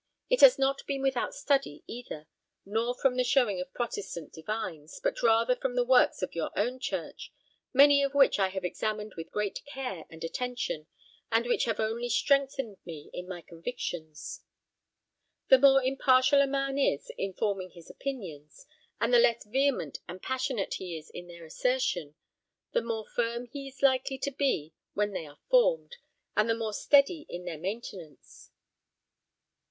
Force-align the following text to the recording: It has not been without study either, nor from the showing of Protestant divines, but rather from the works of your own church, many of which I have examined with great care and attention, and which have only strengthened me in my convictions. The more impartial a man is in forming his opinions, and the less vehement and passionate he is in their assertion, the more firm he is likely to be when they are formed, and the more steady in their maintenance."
It 0.31 0.41
has 0.41 0.57
not 0.57 0.81
been 0.87 1.03
without 1.03 1.35
study 1.35 1.83
either, 1.85 2.25
nor 2.65 2.95
from 2.95 3.17
the 3.17 3.23
showing 3.23 3.61
of 3.61 3.71
Protestant 3.71 4.33
divines, 4.33 4.99
but 4.99 5.21
rather 5.21 5.55
from 5.55 5.75
the 5.75 5.83
works 5.85 6.23
of 6.23 6.33
your 6.33 6.49
own 6.57 6.79
church, 6.79 7.31
many 7.71 8.01
of 8.01 8.15
which 8.15 8.39
I 8.39 8.47
have 8.47 8.65
examined 8.65 9.13
with 9.15 9.29
great 9.29 9.63
care 9.65 10.05
and 10.09 10.23
attention, 10.23 10.87
and 11.31 11.45
which 11.45 11.65
have 11.65 11.79
only 11.79 12.09
strengthened 12.09 12.77
me 12.83 13.11
in 13.13 13.27
my 13.27 13.41
convictions. 13.43 14.43
The 15.49 15.59
more 15.59 15.83
impartial 15.83 16.41
a 16.41 16.47
man 16.47 16.79
is 16.79 17.11
in 17.15 17.33
forming 17.33 17.69
his 17.69 17.87
opinions, 17.91 18.65
and 18.99 19.13
the 19.13 19.19
less 19.19 19.45
vehement 19.45 19.99
and 20.07 20.19
passionate 20.19 20.73
he 20.79 20.97
is 20.97 21.11
in 21.11 21.27
their 21.27 21.45
assertion, 21.45 22.15
the 22.71 22.81
more 22.81 23.05
firm 23.05 23.45
he 23.45 23.67
is 23.67 23.83
likely 23.83 24.17
to 24.17 24.31
be 24.31 24.73
when 24.95 25.11
they 25.11 25.27
are 25.27 25.37
formed, 25.51 25.97
and 26.35 26.49
the 26.49 26.55
more 26.57 26.73
steady 26.73 27.27
in 27.29 27.45
their 27.45 27.59
maintenance." 27.59 28.49